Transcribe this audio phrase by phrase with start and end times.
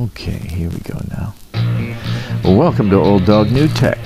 [0.00, 1.34] Okay, here we go now.
[2.42, 4.02] Welcome to Old Dog New Tech,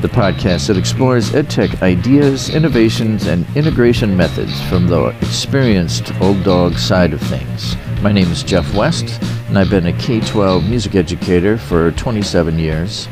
[0.00, 6.78] the podcast that explores EdTech ideas, innovations, and integration methods from the experienced old dog
[6.78, 7.74] side of things.
[8.00, 12.56] My name is Jeff West, and I've been a K 12 music educator for 27
[12.56, 13.08] years,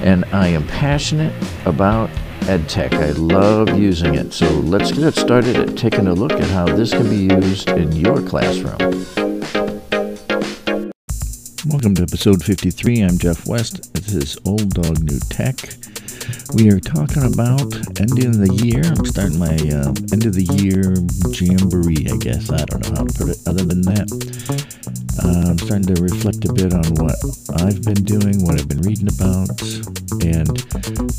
[0.00, 1.32] and I am passionate
[1.66, 2.10] about
[2.48, 2.94] EdTech.
[2.94, 4.32] I love using it.
[4.32, 7.92] So let's get started at taking a look at how this can be used in
[7.92, 9.27] your classroom.
[11.68, 13.02] Welcome to episode 53.
[13.02, 13.92] I'm Jeff West.
[13.92, 15.54] This is Old Dog New Tech.
[16.56, 17.68] We are talking about
[18.00, 18.80] ending the year.
[18.88, 20.96] I'm starting my uh, end of the year
[21.28, 22.48] jamboree, I guess.
[22.48, 24.08] I don't know how to put it other than that.
[25.20, 27.20] Uh, I'm starting to reflect a bit on what
[27.60, 29.52] I've been doing, what I've been reading about,
[30.24, 30.48] and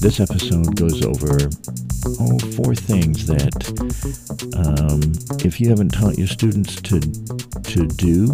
[0.01, 1.45] this episode goes over
[2.25, 3.53] oh, four things that
[4.57, 5.13] um,
[5.45, 6.97] if you haven't taught your students to
[7.69, 8.33] to do,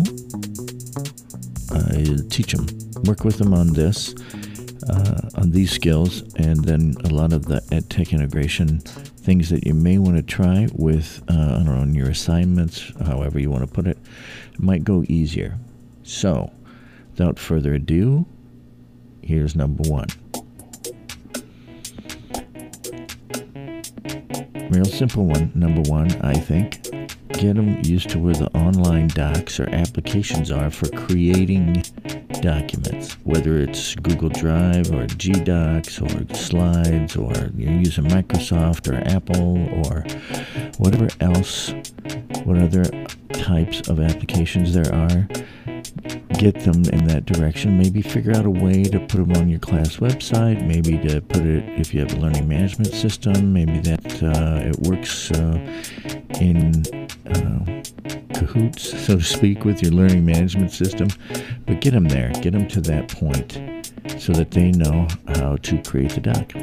[2.29, 2.67] teach them,
[3.03, 4.13] work with them on this,
[4.89, 9.65] uh, on these skills, and then a lot of the ed tech integration things that
[9.65, 13.49] you may want to try with, uh, I don't know, on your assignments, however you
[13.49, 13.97] want to put it,
[14.59, 15.57] might go easier.
[16.03, 16.51] So,
[17.11, 18.25] without further ado,
[19.21, 20.07] here's number one.
[24.69, 26.84] Real simple one, number one, I think
[27.37, 31.83] get them used to where the online docs or applications are for creating
[32.41, 38.97] documents, whether it's Google Drive or G Docs or Slides or you're using Microsoft or
[39.09, 40.03] Apple or
[40.77, 41.73] whatever else,
[42.43, 42.83] what other
[43.29, 45.27] types of applications there are.
[46.37, 47.77] Get them in that direction.
[47.77, 50.65] Maybe figure out a way to put them on your class website.
[50.67, 53.53] Maybe to put it if you have a learning management system.
[53.53, 55.57] Maybe that uh, it works uh,
[56.41, 56.83] in
[57.27, 57.83] uh,
[58.33, 61.07] cahoots, so to speak, with your learning management system.
[61.65, 63.53] But get them there, get them to that point
[64.19, 65.07] so that they know
[65.39, 66.53] how to create the doc.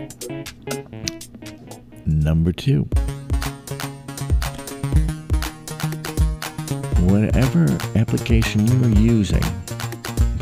[2.07, 2.89] Number two.
[7.06, 9.43] Whatever application you are using,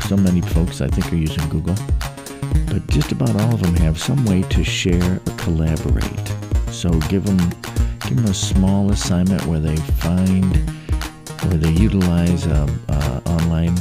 [0.07, 1.75] so many folks I think are using Google,
[2.67, 6.27] but just about all of them have some way to share or collaborate.
[6.69, 7.39] So give them
[8.11, 10.53] give them a small assignment where they find,
[11.43, 12.69] where they utilize an
[13.25, 13.73] online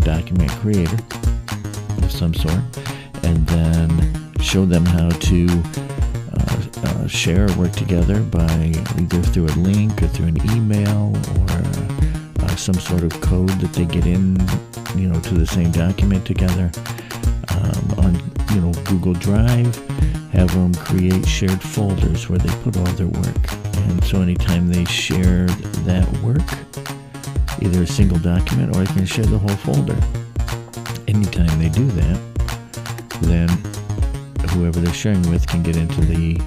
[0.00, 0.96] document creator
[2.02, 2.62] of some sort,
[3.24, 5.48] and then show them how to
[6.34, 11.12] uh, uh, share or work together by either through a link or through an email
[11.40, 14.38] or uh, some sort of code that they get in,
[14.94, 16.70] you know, to the same document together.
[17.48, 17.77] Um,
[18.50, 19.74] you know, Google Drive
[20.32, 23.52] have them create shared folders where they put all their work.
[23.76, 25.46] And so anytime they share
[25.86, 26.42] that work,
[27.62, 29.96] either a single document or they can share the whole folder.
[31.08, 32.20] Anytime they do that,
[33.22, 33.48] then
[34.50, 36.40] whoever they're sharing with can get into the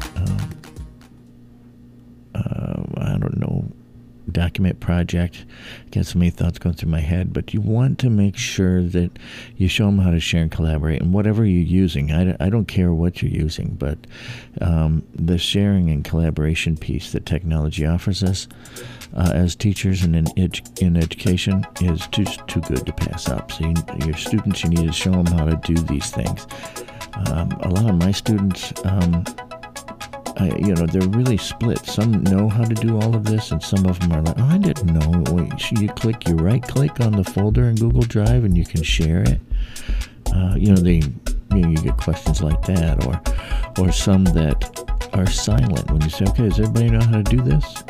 [4.80, 5.46] project.
[5.90, 9.18] Get so many thoughts going through my head, but you want to make sure that
[9.58, 12.12] you show them how to share and collaborate and whatever you're using.
[12.12, 13.98] I, I don't care what you're using, but
[14.62, 18.48] um, the sharing and collaboration piece that technology offers us
[19.16, 23.52] uh, as teachers and in, edu- in education is too, too good to pass up.
[23.52, 23.74] So you,
[24.06, 26.48] your students, you need to show them how to do these things.
[27.28, 29.26] Um, a lot of my students, um,
[30.42, 31.86] I, you know, they're really split.
[31.86, 34.46] Some know how to do all of this, and some of them are like, oh,
[34.46, 35.24] I didn't know.
[35.32, 38.82] Wait, you click, you right click on the folder in Google Drive, and you can
[38.82, 39.40] share it.
[40.34, 41.04] Uh, you know, they,
[41.54, 43.22] you know, you get questions like that, or,
[43.84, 44.58] or some that
[45.14, 47.84] are silent when you say, okay, does everybody know how to do this?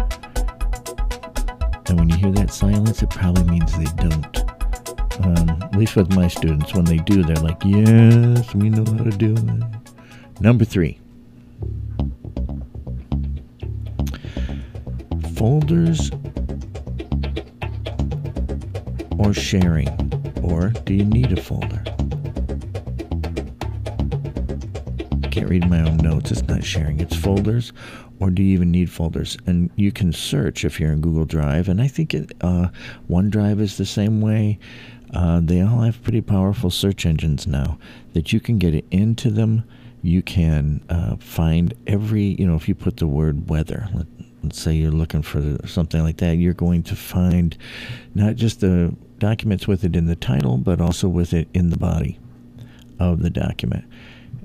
[1.87, 4.37] And when you hear that silence, it probably means they don't.
[5.23, 9.05] Um, at least with my students, when they do, they're like, yes, we know how
[9.05, 10.41] to do it.
[10.41, 11.00] Number three,
[15.41, 16.11] folders
[19.17, 19.89] or sharing?
[20.43, 21.81] Or do you need a folder?
[25.23, 26.29] I can't read my own notes.
[26.29, 27.73] It's not sharing, it's folders.
[28.19, 29.35] Or do you even need folders?
[29.47, 31.69] And you can search if you're in Google Drive.
[31.69, 32.67] And I think it, uh,
[33.09, 34.59] OneDrive is the same way.
[35.11, 37.79] Uh, they all have pretty powerful search engines now
[38.13, 39.63] that you can get into them.
[40.03, 43.89] You can uh, find every, you know, if you put the word weather,
[44.43, 47.57] let's say you're looking for something like that, you're going to find
[48.15, 51.77] not just the documents with it in the title, but also with it in the
[51.77, 52.19] body
[52.99, 53.85] of the document.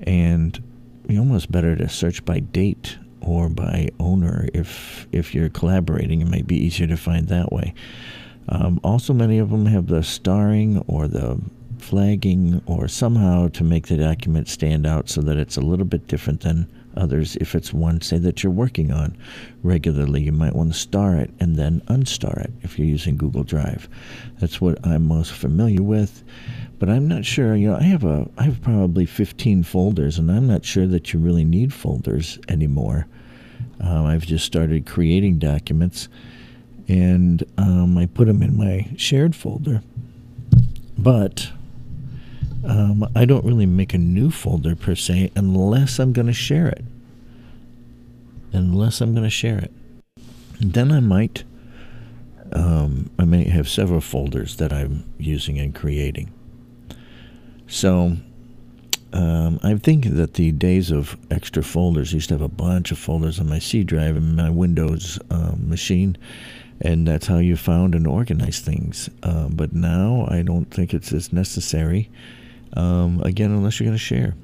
[0.03, 0.61] And
[1.07, 6.21] you almost better to search by date or by owner if if you're collaborating.
[6.21, 7.73] It might be easier to find that way.
[8.49, 11.39] Um, also, many of them have the starring or the
[11.79, 16.07] flagging or somehow to make the document stand out so that it's a little bit
[16.07, 16.67] different than
[16.97, 17.35] others.
[17.37, 19.17] If it's one, say, that you're working on
[19.63, 23.43] regularly, you might want to star it and then unstar it if you're using Google
[23.43, 23.87] Drive.
[24.39, 26.23] That's what I'm most familiar with.
[26.79, 27.55] But I'm not sure.
[27.55, 31.11] You know, I have a I have probably 15 folders, and I'm not sure that
[31.11, 33.07] you really need folders anymore.
[33.79, 36.07] Um, I've just started creating documents,
[36.87, 39.81] and um, I put them in my shared folder.
[40.97, 41.51] But
[42.65, 46.67] um, I don't really make a new folder per se unless I'm going to share
[46.67, 46.83] it.
[48.53, 49.71] Unless I'm going to share it.
[50.59, 51.43] And then I might
[52.53, 56.31] um, I may have several folders that I'm using and creating.
[57.67, 58.17] So
[59.13, 62.97] um, I think that the days of extra folders used to have a bunch of
[62.97, 66.17] folders on my C drive and my Windows um, machine,
[66.81, 69.09] and that's how you found and organized things.
[69.23, 72.09] Um, but now I don't think it's as necessary
[72.73, 74.35] um, again, unless you're going to share.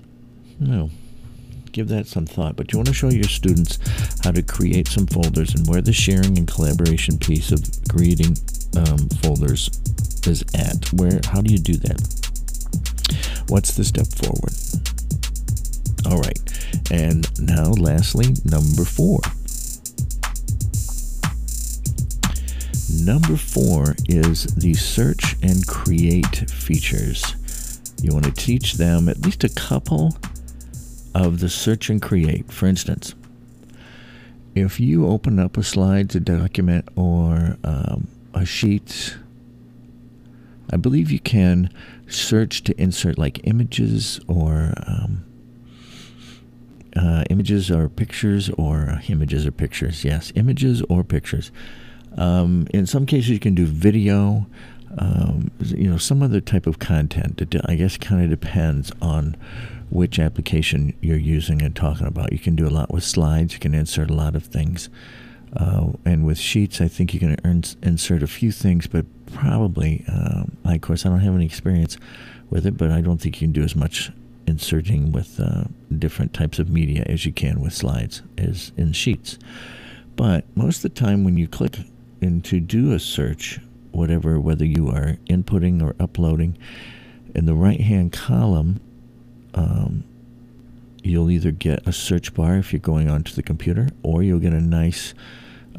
[0.60, 0.90] No.
[1.72, 2.56] Give that some thought.
[2.56, 3.80] But you want to show your students
[4.24, 8.38] how to create some folders and where the sharing and collaboration piece of creating
[8.78, 9.70] um, folders
[10.28, 10.94] is at.
[10.94, 11.20] Where?
[11.26, 12.00] How do you do that?
[13.50, 14.54] What's the step forward?
[16.06, 16.40] All right.
[16.92, 19.20] And now, lastly, number four.
[23.04, 27.36] Number four is the search and create features.
[28.04, 30.18] You want to teach them at least a couple
[31.16, 32.52] of the search and create.
[32.52, 33.16] For instance,
[34.54, 39.16] if you open up a slides, a document, or um, a sheet,
[40.70, 41.70] I believe you can
[42.06, 45.24] search to insert like images or um,
[46.98, 50.04] uh, images or pictures or uh, images or pictures.
[50.04, 51.54] Yes, images or pictures.
[52.18, 54.46] Um, in some cases, you can do video
[54.98, 57.42] um, you know, some other type of content.
[57.42, 59.36] It, I guess kind of depends on
[59.90, 62.32] which application you're using and talking about.
[62.32, 63.54] You can do a lot with slides.
[63.54, 64.90] You can insert a lot of things.
[65.56, 67.36] Uh, and with sheets, I think you can
[67.84, 71.98] insert a few things, but probably, um, I, of course, I don't have any experience
[72.50, 74.12] with it, but I don't think you can do as much
[74.48, 75.66] inserting with uh,
[75.98, 79.38] different types of media as you can with slides as in sheets.
[80.16, 81.78] But most of the time, when you click
[82.22, 83.60] in to do a search
[83.94, 86.58] whatever, whether you are inputting or uploading,
[87.36, 88.80] in the right hand column,
[89.54, 90.04] um,
[91.04, 94.54] you'll either get a search bar if you're going onto the computer, or you'll get
[94.54, 95.14] a nice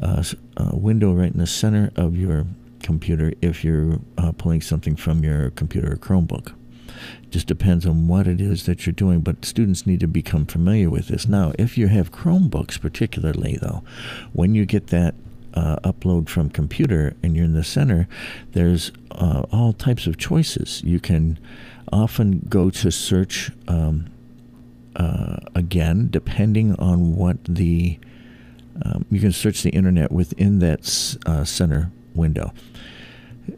[0.01, 0.23] uh,
[0.57, 2.45] uh, window right in the center of your
[2.81, 6.53] computer if you're uh, pulling something from your computer or Chromebook.
[7.29, 10.89] Just depends on what it is that you're doing, but students need to become familiar
[10.89, 11.27] with this.
[11.27, 13.83] Now, if you have Chromebooks, particularly though,
[14.33, 15.15] when you get that
[15.55, 18.07] uh, upload from computer and you're in the center,
[18.51, 20.81] there's uh, all types of choices.
[20.83, 21.39] You can
[21.91, 24.07] often go to search um,
[24.95, 27.99] uh, again, depending on what the
[28.83, 32.51] um, you can search the internet within that uh, center window.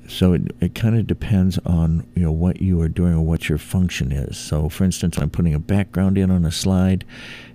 [0.07, 3.49] So it, it kind of depends on you know what you are doing or what
[3.49, 4.37] your function is.
[4.37, 7.05] So for instance, I'm putting a background in on a slide,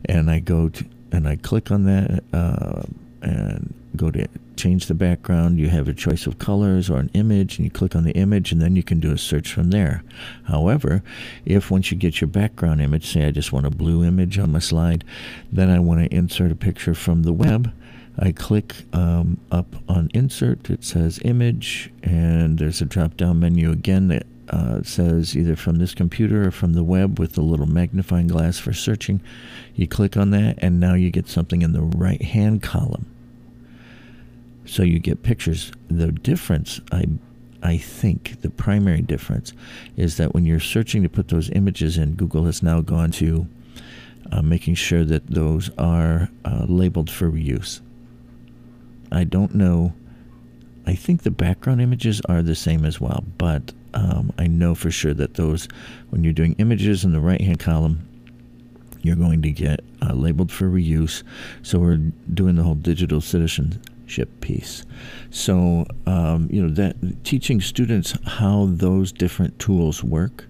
[0.04, 2.82] and I go to and I click on that uh,
[3.22, 4.26] and go to
[4.56, 5.58] change the background.
[5.58, 8.52] You have a choice of colors or an image, and you click on the image,
[8.52, 10.02] and then you can do a search from there.
[10.44, 11.02] However,
[11.44, 14.52] if once you get your background image, say I just want a blue image on
[14.52, 15.04] my slide,
[15.50, 17.72] then I want to insert a picture from the web.
[18.18, 23.70] I click um, up on insert, it says image, and there's a drop down menu
[23.70, 27.66] again that uh, says either from this computer or from the web with the little
[27.66, 29.22] magnifying glass for searching.
[29.74, 33.06] You click on that, and now you get something in the right hand column.
[34.64, 35.72] So you get pictures.
[35.88, 37.06] The difference, I,
[37.62, 39.52] I think, the primary difference
[39.96, 43.46] is that when you're searching to put those images in, Google has now gone to
[44.30, 47.80] uh, making sure that those are uh, labeled for reuse.
[49.10, 49.92] I don't know.
[50.86, 54.90] I think the background images are the same as well, but um, I know for
[54.90, 55.68] sure that those,
[56.10, 58.08] when you're doing images in the right hand column,
[59.02, 61.22] you're going to get uh, labeled for reuse.
[61.62, 61.96] So we're
[62.32, 63.80] doing the whole digital citizen
[64.40, 64.84] piece.
[65.30, 70.46] So, um, you know, that teaching students how those different tools work,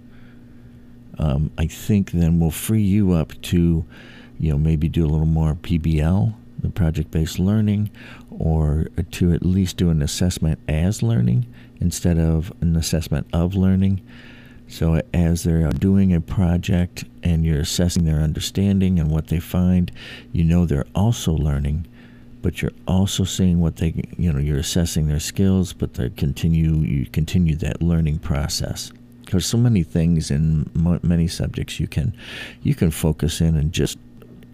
[1.18, 3.84] um, I think then will free you up to,
[4.38, 7.90] you know, maybe do a little more PBL, the project-based learning,
[8.30, 11.46] or to at least do an assessment as learning
[11.80, 14.00] instead of an assessment of learning.
[14.68, 19.92] So as they're doing a project and you're assessing their understanding and what they find,
[20.32, 21.86] you know they're also learning
[22.42, 26.76] but you're also seeing what they, you know, you're assessing their skills, but they continue,
[26.78, 28.92] you continue that learning process.
[29.24, 30.70] Because so many things in
[31.02, 32.14] many subjects you can,
[32.62, 33.96] you can focus in and just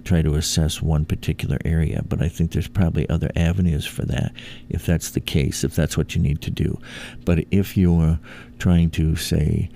[0.04, 4.32] try to assess one particular area, but I think there's probably other avenues for that
[4.70, 6.78] if that's the case, if that's what you need to do.
[7.24, 8.18] But if you're
[8.58, 9.68] trying to, say,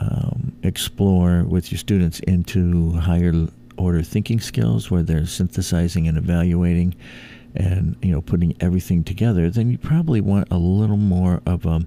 [0.00, 6.94] um, explore with your students into higher order thinking skills where they're synthesizing and evaluating
[7.56, 11.86] and you know putting everything together, then you probably want a little more of a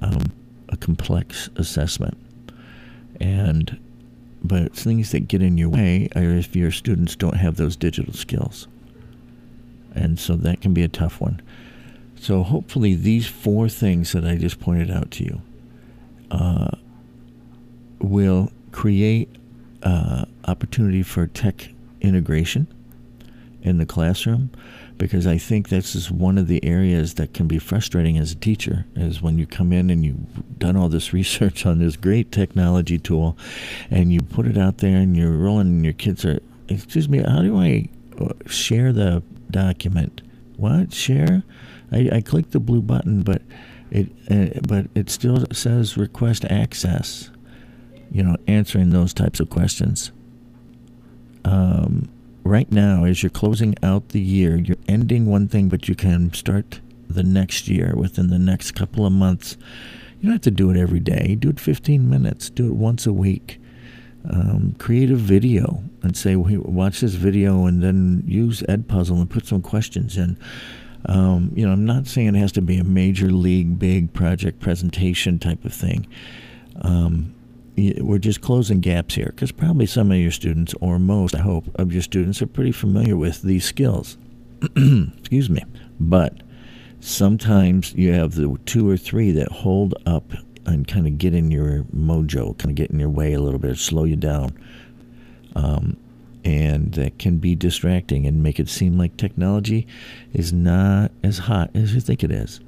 [0.00, 0.32] um,
[0.68, 2.16] a complex assessment.
[3.20, 3.78] And
[4.42, 8.12] but things that get in your way are if your students don't have those digital
[8.12, 8.66] skills,
[9.94, 11.40] and so that can be a tough one.
[12.16, 15.42] So hopefully these four things that I just pointed out to you
[16.30, 16.70] uh,
[17.98, 19.28] will create
[19.82, 21.68] uh, opportunity for tech
[22.00, 22.66] integration
[23.62, 24.50] in the classroom
[24.98, 28.36] because I think this is one of the areas that can be frustrating as a
[28.36, 32.30] teacher is when you come in and you've done all this research on this great
[32.30, 33.36] technology tool
[33.90, 37.18] and you put it out there and you're rolling and your kids are excuse me
[37.18, 37.88] how do I
[38.20, 40.22] uh, share the document?
[40.56, 40.92] What?
[40.92, 41.42] Share?
[41.92, 43.42] I, I click the blue button but
[43.90, 47.30] it uh, but it still says request access
[48.10, 50.12] you know answering those types of questions.
[51.44, 52.08] Um,
[52.44, 56.32] right now, as you're closing out the year, you're ending one thing, but you can
[56.32, 59.56] start the next year within the next couple of months.
[60.20, 61.34] You don't have to do it every day.
[61.34, 62.50] Do it 15 minutes.
[62.50, 63.60] Do it once a week.
[64.28, 69.28] Um, create a video and say, well, watch this video and then use Edpuzzle and
[69.28, 70.38] put some questions in.
[71.06, 74.60] Um, you know, I'm not saying it has to be a major league, big project
[74.60, 76.06] presentation type of thing.
[76.80, 77.34] Um,
[77.76, 81.64] we're just closing gaps here because probably some of your students, or most, I hope,
[81.74, 84.16] of your students are pretty familiar with these skills.
[84.62, 85.64] Excuse me.
[85.98, 86.42] But
[87.00, 90.32] sometimes you have the two or three that hold up
[90.66, 93.58] and kind of get in your mojo, kind of get in your way a little
[93.58, 94.56] bit, slow you down.
[95.56, 95.96] Um,
[96.44, 99.86] and that can be distracting and make it seem like technology
[100.32, 102.60] is not as hot as you think it is.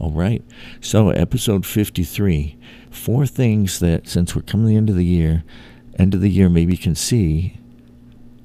[0.00, 0.42] All right.
[0.80, 2.56] So, episode 53
[2.90, 5.44] four things that, since we're coming to the end of the year,
[5.98, 7.58] end of the year, maybe you can see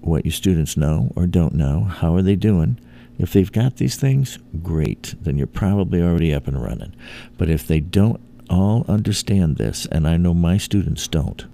[0.02, 1.84] what your students know or don't know.
[1.84, 2.80] How are they doing?
[3.18, 5.16] If they've got these things, great.
[5.22, 6.96] Then you're probably already up and running.
[7.38, 8.20] But if they don't
[8.50, 11.46] all understand this, and I know my students don't,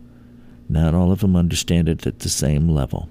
[0.67, 3.09] not all of them understand it at the same level.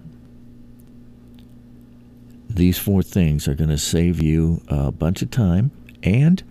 [2.48, 5.70] These four things are going to save you a bunch of time
[6.02, 6.42] and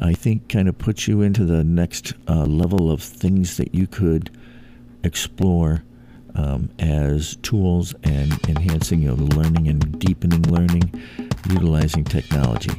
[0.00, 3.86] I think kind of puts you into the next uh, level of things that you
[3.86, 4.30] could
[5.02, 5.84] explore
[6.34, 10.92] um, as tools and enhancing your learning and deepening learning
[11.50, 12.70] utilizing technology.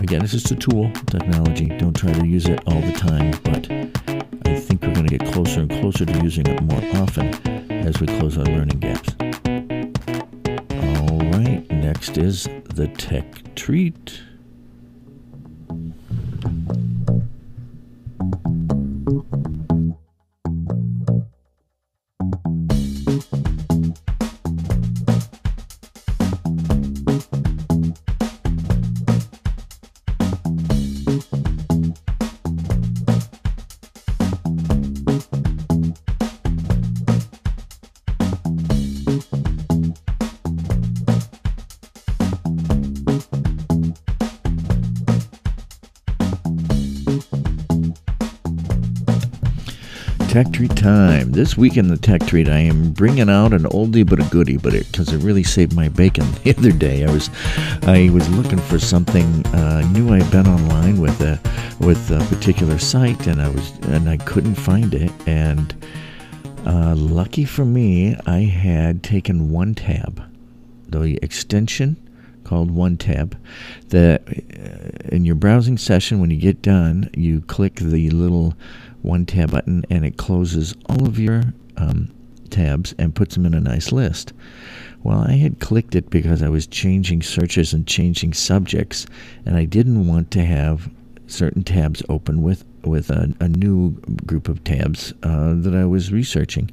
[0.00, 1.66] Again, it's just a tool, technology.
[1.66, 3.70] Don't try to use it all the time, but
[4.48, 7.34] I think we're going to get closer and closer to using it more often
[7.70, 9.14] as we close our learning gaps.
[10.70, 14.22] All right, next is the tech treat
[16.42, 16.89] thank you
[50.30, 51.32] Tech Treat time.
[51.32, 54.58] This week in the Tech Treat, I am bringing out an oldie but a goodie,
[54.58, 57.04] but it because it really saved my bacon the other day.
[57.04, 57.30] I was,
[57.82, 59.44] I was looking for something.
[59.46, 61.40] Uh, knew I'd been online with a,
[61.84, 65.10] with a particular site, and I was, and I couldn't find it.
[65.26, 65.74] And
[66.64, 70.24] uh, lucky for me, I had taken OneTab,
[70.88, 71.96] the extension
[72.44, 73.36] called OneTab.
[73.88, 78.54] That uh, in your browsing session, when you get done, you click the little
[79.04, 81.42] OneTab button and it closes all of your
[81.76, 82.12] um,
[82.50, 84.32] tabs and puts them in a nice list.
[85.02, 89.06] Well, I had clicked it because I was changing searches and changing subjects,
[89.46, 90.90] and I didn't want to have
[91.26, 93.92] certain tabs open with with a, a new
[94.26, 96.70] group of tabs uh, that I was researching,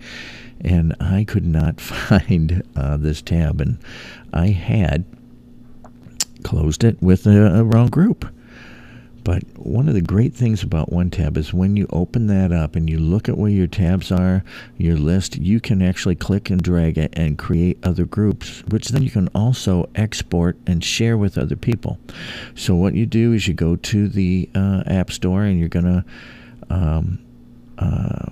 [0.62, 3.78] and I could not find uh, this tab, and
[4.34, 5.06] I had
[6.44, 8.26] closed it with a, a wrong group.
[9.28, 12.90] But one of the great things about OneTab is when you open that up and
[12.90, 14.42] you look at where your tabs are,
[14.78, 19.04] your list, you can actually click and drag it and create other groups, which then
[19.04, 22.00] you can also export and share with other people.
[22.56, 25.84] So what you do is you go to the uh, App Store and you're going
[25.84, 26.06] to,
[26.70, 27.20] um,
[27.78, 28.28] uh,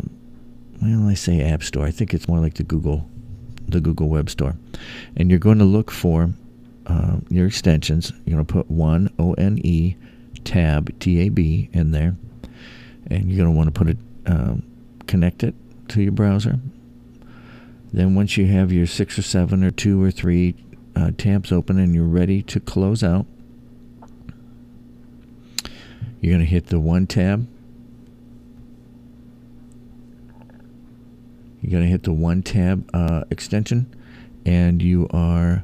[0.82, 1.86] well, I say App Store.
[1.86, 3.06] I think it's more like the Google,
[3.68, 4.56] the Google Web Store,
[5.18, 6.30] and you're going to look for
[6.86, 8.14] uh, your extensions.
[8.24, 9.98] You're going to put one O N E
[10.46, 12.16] tab tab in there,
[13.08, 14.64] and you're going to want to put it um,
[15.08, 15.56] connect it
[15.90, 16.60] to your browser.
[17.92, 20.56] Then once you have your six or seven or two or three
[20.96, 23.25] uh, tabs open and you're ready to close out,
[26.20, 27.46] you're going to hit the OneTab.
[31.62, 33.96] You're going to hit the OneTab uh, extension,
[34.46, 35.64] and you are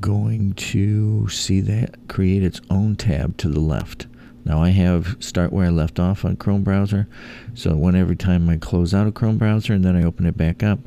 [0.00, 4.06] going to see that create its own tab to the left.
[4.44, 7.08] Now I have start where I left off on Chrome browser,
[7.54, 10.36] so when every time I close out a Chrome browser and then I open it
[10.36, 10.78] back up,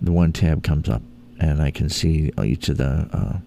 [0.00, 1.02] the OneTab comes up,
[1.38, 3.38] and I can see each of the uh,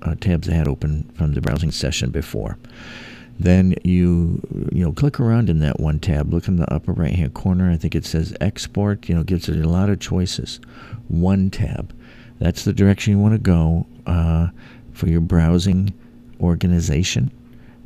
[0.00, 2.56] uh, tabs I had open from the browsing session before.
[3.38, 4.40] Then you
[4.72, 6.32] you know click around in that OneTab.
[6.32, 7.70] Look in the upper right hand corner.
[7.70, 9.08] I think it says export.
[9.08, 10.60] You know gives it a lot of choices.
[11.12, 11.90] OneTab.
[12.38, 14.48] That's the direction you want to go uh,
[14.92, 15.92] for your browsing
[16.40, 17.30] organization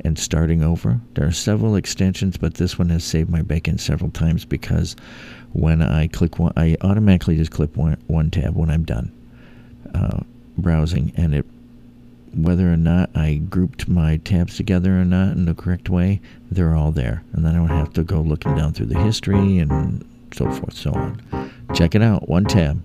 [0.01, 0.99] and starting over.
[1.15, 4.95] There are several extensions, but this one has saved my bacon several times because
[5.51, 9.11] when I click one, I automatically just click one, OneTab when I'm done
[9.93, 10.21] uh,
[10.57, 11.45] browsing, and it
[12.35, 16.21] whether or not I grouped my tabs together or not in the correct way,
[16.51, 19.57] they're all there, and then I don't have to go looking down through the history
[19.57, 21.51] and so forth, so on.
[21.73, 22.81] Check it out, OneTab.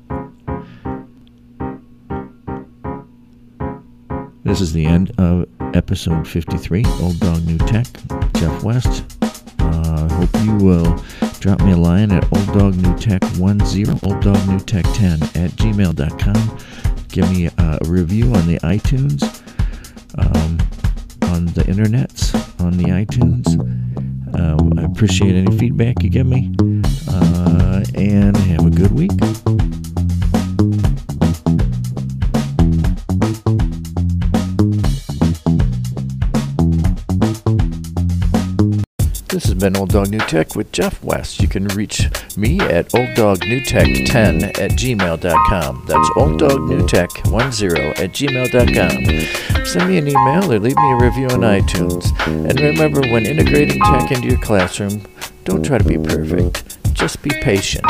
[4.45, 7.87] This is the end of episode 53, Old Dog New Tech.
[8.35, 9.05] Jeff West.
[9.59, 11.03] Uh, hope you will
[11.41, 13.21] drop me a line at olddognewtech10,
[14.01, 16.59] olddognewtech10 at gmail.com.
[17.09, 19.23] Give me a review on the iTunes,
[20.19, 20.59] um,
[21.31, 23.49] on the internets, on the iTunes.
[24.39, 26.55] Uh, I appreciate any feedback you give me.
[27.09, 29.11] Uh, and have a good week.
[39.65, 41.41] Been Old Dog New Tech with Jeff West.
[41.41, 45.85] You can reach me at olddognewtech10 at gmail.com.
[45.87, 49.65] That's olddognewtech10 at gmail.com.
[49.65, 52.13] Send me an email or leave me a review on iTunes.
[52.27, 55.01] And remember, when integrating tech into your classroom,
[55.45, 57.87] don't try to be perfect, just be patient.